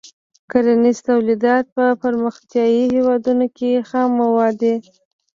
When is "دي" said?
4.61-4.75